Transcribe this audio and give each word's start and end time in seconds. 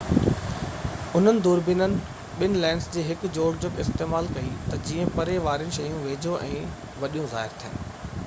انهن 1.17 1.39
دوربينين 1.47 1.91
ٻہ 2.39 2.47
لينسز 2.63 2.87
جي 2.95 3.03
هڪ 3.09 3.29
جوڙجڪ 3.35 3.77
استعمال 3.83 4.29
ڪئي 4.37 4.49
تہ 4.71 4.81
جيئن 4.87 5.11
پري 5.19 5.35
واريون 5.49 5.75
شيون 5.77 5.99
ويجهو 6.07 6.39
۽ 6.49 6.63
وڏيو 7.05 7.27
ظاهر 7.35 7.55
ٿين 7.65 7.81